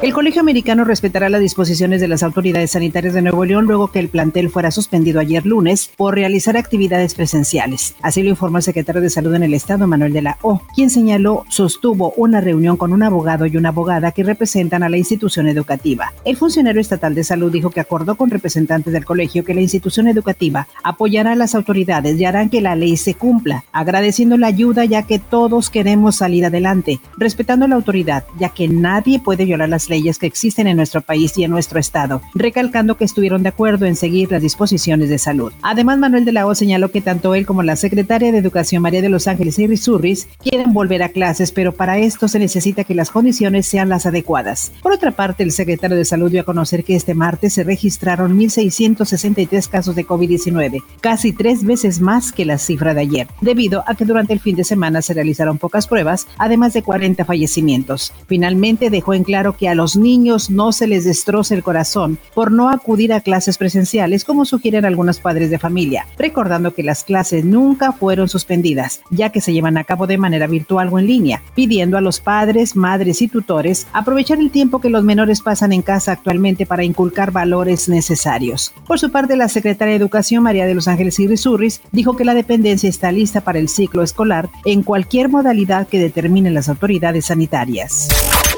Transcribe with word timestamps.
El 0.00 0.12
Colegio 0.12 0.42
Americano 0.42 0.84
respetará 0.84 1.28
las 1.28 1.40
disposiciones 1.40 2.00
de 2.00 2.06
las 2.06 2.22
autoridades 2.22 2.70
sanitarias 2.70 3.14
de 3.14 3.22
Nuevo 3.22 3.44
León 3.44 3.64
luego 3.64 3.88
que 3.88 3.98
el 3.98 4.08
plantel 4.08 4.48
fuera 4.48 4.70
suspendido 4.70 5.18
ayer 5.18 5.44
lunes 5.44 5.90
por 5.96 6.14
realizar 6.14 6.56
actividades 6.56 7.16
presenciales. 7.16 7.96
Así 8.00 8.22
lo 8.22 8.28
informó 8.28 8.58
el 8.58 8.62
secretario 8.62 9.00
de 9.00 9.10
Salud 9.10 9.34
en 9.34 9.42
el 9.42 9.54
Estado, 9.54 9.88
Manuel 9.88 10.12
de 10.12 10.22
la 10.22 10.38
O, 10.42 10.62
quien 10.72 10.88
señaló 10.88 11.44
sostuvo 11.48 12.12
una 12.16 12.40
reunión 12.40 12.76
con 12.76 12.92
un 12.92 13.02
abogado 13.02 13.44
y 13.46 13.56
una 13.56 13.70
abogada 13.70 14.12
que 14.12 14.22
representan 14.22 14.84
a 14.84 14.88
la 14.88 14.98
institución 14.98 15.48
educativa. 15.48 16.12
El 16.24 16.36
funcionario 16.36 16.80
estatal 16.80 17.16
de 17.16 17.24
salud 17.24 17.50
dijo 17.50 17.70
que 17.70 17.80
acordó 17.80 18.14
con 18.14 18.30
representantes 18.30 18.92
del 18.92 19.04
colegio 19.04 19.44
que 19.44 19.54
la 19.54 19.62
institución 19.62 20.06
educativa 20.06 20.68
apoyará 20.84 21.32
a 21.32 21.36
las 21.36 21.56
autoridades 21.56 22.20
y 22.20 22.24
harán 22.24 22.50
que 22.50 22.60
la 22.60 22.76
ley 22.76 22.96
se 22.98 23.14
cumpla, 23.14 23.64
agradeciendo 23.72 24.36
la 24.36 24.46
ayuda 24.46 24.84
ya 24.84 25.02
que 25.02 25.18
todos 25.18 25.70
queremos 25.70 26.14
salir 26.14 26.46
adelante, 26.46 27.00
respetando 27.16 27.66
la 27.66 27.74
autoridad, 27.74 28.22
ya 28.38 28.50
que 28.50 28.68
nadie 28.68 29.18
puede 29.18 29.44
violar 29.44 29.68
las 29.68 29.87
leyes 29.88 30.18
que 30.18 30.26
existen 30.26 30.66
en 30.66 30.76
nuestro 30.76 31.00
país 31.00 31.36
y 31.36 31.44
en 31.44 31.50
nuestro 31.50 31.78
estado, 31.78 32.22
recalcando 32.34 32.96
que 32.96 33.04
estuvieron 33.04 33.42
de 33.42 33.50
acuerdo 33.50 33.86
en 33.86 33.96
seguir 33.96 34.30
las 34.30 34.42
disposiciones 34.42 35.08
de 35.08 35.18
salud. 35.18 35.52
Además, 35.62 35.98
Manuel 35.98 36.24
de 36.24 36.32
la 36.32 36.46
O 36.46 36.54
señaló 36.54 36.90
que 36.90 37.00
tanto 37.00 37.34
él 37.34 37.46
como 37.46 37.62
la 37.62 37.76
secretaria 37.76 38.32
de 38.32 38.38
Educación 38.38 38.82
María 38.82 39.02
de 39.02 39.08
los 39.08 39.26
Ángeles 39.26 39.58
y 39.58 39.76
Surris 39.76 40.28
quieren 40.42 40.72
volver 40.72 41.02
a 41.02 41.08
clases, 41.08 41.52
pero 41.52 41.72
para 41.72 41.98
esto 41.98 42.28
se 42.28 42.38
necesita 42.38 42.84
que 42.84 42.94
las 42.94 43.10
condiciones 43.10 43.66
sean 43.66 43.88
las 43.88 44.06
adecuadas. 44.06 44.72
Por 44.82 44.92
otra 44.92 45.12
parte, 45.12 45.42
el 45.42 45.52
secretario 45.52 45.96
de 45.96 46.04
Salud 46.04 46.30
dio 46.30 46.42
a 46.42 46.44
conocer 46.44 46.84
que 46.84 46.96
este 46.96 47.14
martes 47.14 47.54
se 47.54 47.64
registraron 47.64 48.38
1.663 48.38 49.68
casos 49.68 49.94
de 49.94 50.06
COVID-19, 50.06 50.82
casi 51.00 51.32
tres 51.32 51.64
veces 51.64 52.00
más 52.00 52.32
que 52.32 52.44
la 52.44 52.58
cifra 52.58 52.94
de 52.94 53.00
ayer, 53.00 53.28
debido 53.40 53.84
a 53.86 53.94
que 53.94 54.04
durante 54.04 54.32
el 54.32 54.40
fin 54.40 54.56
de 54.56 54.64
semana 54.64 55.02
se 55.02 55.14
realizaron 55.14 55.58
pocas 55.58 55.86
pruebas, 55.86 56.26
además 56.38 56.72
de 56.72 56.82
40 56.82 57.24
fallecimientos. 57.24 58.12
Finalmente 58.26 58.90
dejó 58.90 59.14
en 59.14 59.24
claro 59.24 59.56
que 59.56 59.68
a 59.68 59.74
los 59.78 59.96
niños 59.96 60.50
no 60.50 60.72
se 60.72 60.88
les 60.88 61.04
destroce 61.04 61.54
el 61.54 61.62
corazón 61.62 62.18
por 62.34 62.50
no 62.50 62.68
acudir 62.68 63.12
a 63.12 63.20
clases 63.20 63.58
presenciales 63.58 64.24
como 64.24 64.44
sugieren 64.44 64.84
algunos 64.84 65.20
padres 65.20 65.50
de 65.50 65.58
familia, 65.60 66.04
recordando 66.18 66.74
que 66.74 66.82
las 66.82 67.04
clases 67.04 67.44
nunca 67.44 67.92
fueron 67.92 68.28
suspendidas, 68.28 69.02
ya 69.10 69.30
que 69.30 69.40
se 69.40 69.52
llevan 69.52 69.78
a 69.78 69.84
cabo 69.84 70.08
de 70.08 70.18
manera 70.18 70.48
virtual 70.48 70.88
o 70.90 70.98
en 70.98 71.06
línea, 71.06 71.42
pidiendo 71.54 71.96
a 71.96 72.00
los 72.00 72.18
padres, 72.18 72.74
madres 72.74 73.22
y 73.22 73.28
tutores 73.28 73.86
aprovechar 73.92 74.40
el 74.40 74.50
tiempo 74.50 74.80
que 74.80 74.90
los 74.90 75.04
menores 75.04 75.42
pasan 75.42 75.72
en 75.72 75.82
casa 75.82 76.10
actualmente 76.10 76.66
para 76.66 76.82
inculcar 76.82 77.30
valores 77.30 77.88
necesarios. 77.88 78.74
Por 78.84 78.98
su 78.98 79.12
parte, 79.12 79.36
la 79.36 79.48
secretaria 79.48 79.92
de 79.92 80.00
Educación 80.00 80.42
María 80.42 80.66
de 80.66 80.74
los 80.74 80.88
Ángeles 80.88 81.20
Irrisurris 81.20 81.82
dijo 81.92 82.16
que 82.16 82.24
la 82.24 82.34
dependencia 82.34 82.88
está 82.88 83.12
lista 83.12 83.42
para 83.42 83.60
el 83.60 83.68
ciclo 83.68 84.02
escolar 84.02 84.48
en 84.64 84.82
cualquier 84.82 85.28
modalidad 85.28 85.86
que 85.86 86.00
determinen 86.00 86.54
las 86.54 86.68
autoridades 86.68 87.26
sanitarias. 87.26 88.08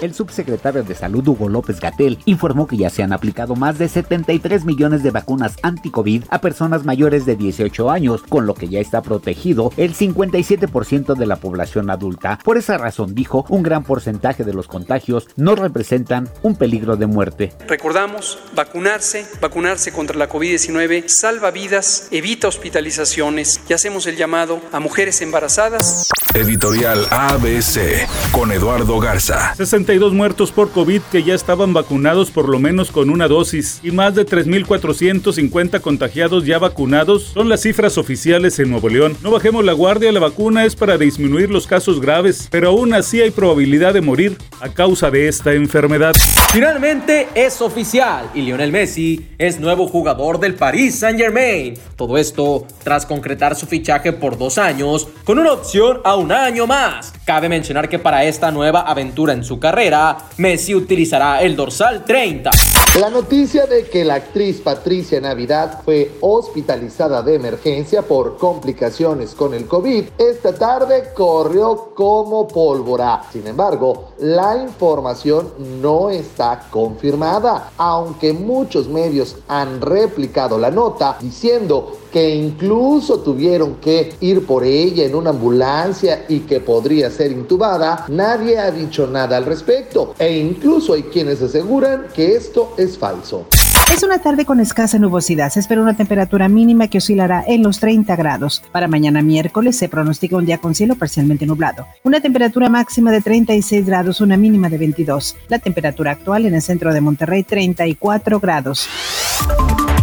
El 0.00 0.14
subsecretario 0.14 0.82
de 0.82 0.94
Salud 0.94 1.28
Hugo 1.28 1.50
López 1.50 1.78
Gatel 1.78 2.18
informó 2.24 2.66
que 2.66 2.78
ya 2.78 2.88
se 2.88 3.02
han 3.02 3.12
aplicado 3.12 3.54
más 3.54 3.78
de 3.78 3.86
73 3.86 4.64
millones 4.64 5.02
de 5.02 5.10
vacunas 5.10 5.56
anti-COVID 5.62 6.24
a 6.30 6.40
personas 6.40 6.86
mayores 6.86 7.26
de 7.26 7.36
18 7.36 7.90
años, 7.90 8.22
con 8.22 8.46
lo 8.46 8.54
que 8.54 8.68
ya 8.68 8.80
está 8.80 9.02
protegido 9.02 9.72
el 9.76 9.94
57% 9.94 11.14
de 11.14 11.26
la 11.26 11.36
población 11.36 11.90
adulta. 11.90 12.38
Por 12.42 12.56
esa 12.56 12.78
razón, 12.78 13.14
dijo, 13.14 13.44
un 13.50 13.62
gran 13.62 13.84
porcentaje 13.84 14.42
de 14.42 14.54
los 14.54 14.68
contagios 14.68 15.28
no 15.36 15.54
representan 15.54 16.30
un 16.42 16.56
peligro 16.56 16.96
de 16.96 17.06
muerte. 17.06 17.52
Recordamos, 17.68 18.38
vacunarse, 18.54 19.26
vacunarse 19.40 19.92
contra 19.92 20.16
la 20.16 20.30
COVID-19 20.30 21.08
salva 21.08 21.50
vidas, 21.50 22.08
evita 22.10 22.48
hospitalizaciones 22.48 23.60
y 23.68 23.74
hacemos 23.74 24.06
el 24.06 24.16
llamado 24.16 24.62
a 24.72 24.80
mujeres 24.80 25.20
embarazadas. 25.20 26.08
Editorial 26.32 27.06
ABC 27.10 28.06
con 28.30 28.52
Eduardo 28.52 29.00
Garza. 29.00 29.52
62 29.90 30.12
muertos 30.14 30.52
por 30.52 30.70
COVID 30.70 31.02
que 31.10 31.24
ya 31.24 31.34
estaban 31.34 31.72
vacunados 31.72 32.30
por 32.30 32.48
lo 32.48 32.60
menos 32.60 32.92
con 32.92 33.10
una 33.10 33.26
dosis 33.26 33.80
y 33.82 33.90
más 33.90 34.14
de 34.14 34.24
3.450 34.24 35.80
contagiados 35.80 36.46
ya 36.46 36.60
vacunados 36.60 37.24
son 37.34 37.48
las 37.48 37.62
cifras 37.62 37.98
oficiales 37.98 38.60
en 38.60 38.70
Nuevo 38.70 38.88
León. 38.88 39.16
No 39.20 39.32
bajemos 39.32 39.64
la 39.64 39.72
guardia, 39.72 40.12
la 40.12 40.20
vacuna 40.20 40.64
es 40.64 40.76
para 40.76 40.96
disminuir 40.96 41.50
los 41.50 41.66
casos 41.66 42.00
graves, 42.00 42.46
pero 42.52 42.68
aún 42.68 42.94
así 42.94 43.20
hay 43.20 43.32
probabilidad 43.32 43.92
de 43.92 44.00
morir 44.00 44.38
a 44.60 44.68
causa 44.68 45.10
de 45.10 45.26
esta 45.26 45.54
enfermedad. 45.54 46.14
Finalmente 46.52 47.26
es 47.34 47.60
oficial 47.60 48.30
y 48.32 48.42
Lionel 48.42 48.70
Messi 48.70 49.30
es 49.38 49.58
nuevo 49.58 49.88
jugador 49.88 50.38
del 50.38 50.54
Paris 50.54 51.00
Saint 51.00 51.18
Germain. 51.18 51.74
Todo 51.96 52.16
esto 52.16 52.64
tras 52.84 53.06
concretar 53.06 53.56
su 53.56 53.66
fichaje 53.66 54.12
por 54.12 54.38
dos 54.38 54.56
años 54.56 55.08
con 55.24 55.40
una 55.40 55.52
opción 55.52 56.00
a 56.04 56.14
un 56.14 56.30
año 56.30 56.68
más. 56.68 57.12
Cabe 57.30 57.48
mencionar 57.48 57.88
que 57.88 58.00
para 58.00 58.24
esta 58.24 58.50
nueva 58.50 58.80
aventura 58.80 59.32
en 59.32 59.44
su 59.44 59.60
carrera, 59.60 60.18
Messi 60.38 60.74
utilizará 60.74 61.40
el 61.40 61.54
dorsal 61.54 62.04
30. 62.04 62.50
La 62.98 63.08
noticia 63.08 63.66
de 63.66 63.84
que 63.84 64.04
la 64.04 64.14
actriz 64.14 64.60
Patricia 64.60 65.20
Navidad 65.20 65.80
fue 65.84 66.10
hospitalizada 66.22 67.22
de 67.22 67.36
emergencia 67.36 68.02
por 68.02 68.36
complicaciones 68.36 69.36
con 69.36 69.54
el 69.54 69.68
COVID 69.68 70.06
esta 70.18 70.52
tarde 70.56 71.10
corrió 71.14 71.92
como 71.94 72.48
pólvora. 72.48 73.22
Sin 73.32 73.46
embargo, 73.46 74.14
la 74.18 74.56
información 74.56 75.52
no 75.80 76.10
está 76.10 76.66
confirmada, 76.68 77.70
aunque 77.76 78.32
muchos 78.32 78.88
medios 78.88 79.36
han 79.46 79.80
replicado 79.80 80.58
la 80.58 80.72
nota 80.72 81.16
diciendo 81.20 81.99
que 82.12 82.34
incluso 82.34 83.20
tuvieron 83.20 83.76
que 83.76 84.14
ir 84.20 84.46
por 84.46 84.64
ella 84.64 85.04
en 85.04 85.14
una 85.14 85.30
ambulancia 85.30 86.24
y 86.28 86.40
que 86.40 86.60
podría 86.60 87.10
ser 87.10 87.32
intubada, 87.32 88.04
nadie 88.08 88.58
ha 88.58 88.70
dicho 88.70 89.06
nada 89.06 89.36
al 89.36 89.46
respecto 89.46 90.14
e 90.18 90.38
incluso 90.38 90.94
hay 90.94 91.04
quienes 91.04 91.40
aseguran 91.42 92.06
que 92.14 92.34
esto 92.34 92.74
es 92.76 92.98
falso. 92.98 93.46
Es 93.92 94.04
una 94.04 94.20
tarde 94.20 94.44
con 94.44 94.60
escasa 94.60 95.00
nubosidad. 95.00 95.50
Se 95.50 95.58
espera 95.58 95.82
una 95.82 95.96
temperatura 95.96 96.48
mínima 96.48 96.86
que 96.86 96.98
oscilará 96.98 97.42
en 97.44 97.64
los 97.64 97.80
30 97.80 98.14
grados. 98.14 98.62
Para 98.70 98.86
mañana 98.86 99.20
miércoles 99.20 99.76
se 99.76 99.88
pronostica 99.88 100.36
un 100.36 100.46
día 100.46 100.58
con 100.58 100.76
cielo 100.76 100.94
parcialmente 100.94 101.44
nublado. 101.44 101.86
Una 102.04 102.20
temperatura 102.20 102.68
máxima 102.68 103.10
de 103.10 103.20
36 103.20 103.84
grados, 103.84 104.20
una 104.20 104.36
mínima 104.36 104.68
de 104.68 104.78
22. 104.78 105.36
La 105.48 105.58
temperatura 105.58 106.12
actual 106.12 106.46
en 106.46 106.54
el 106.54 106.62
centro 106.62 106.94
de 106.94 107.00
Monterrey 107.00 107.42
34 107.42 108.38
grados. 108.38 108.88